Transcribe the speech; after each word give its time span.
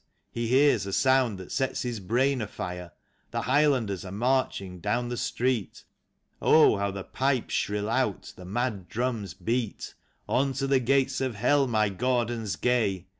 He 0.31 0.47
hears 0.47 0.87
a 0.87 0.93
sound 0.93 1.37
that 1.37 1.51
sets 1.51 1.83
his 1.83 1.99
brain 1.99 2.41
afire— 2.41 2.91
The 3.29 3.43
Highlanders 3.43 4.03
are 4.03 4.11
marching 4.11 4.79
down 4.79 5.09
the 5.09 5.15
street. 5.15 5.83
Oh, 6.41 6.77
how 6.77 6.89
the 6.89 7.03
pipes 7.03 7.53
shrill 7.53 7.87
out, 7.87 8.33
the 8.35 8.43
mad 8.45 8.89
drums 8.89 9.35
beat!" 9.35 9.93
On 10.27 10.53
to 10.53 10.65
the 10.65 10.79
gates 10.79 11.21
of 11.21 11.35
Hell, 11.35 11.67
my 11.67 11.89
Gordons 11.89 12.55
gay 12.55 13.05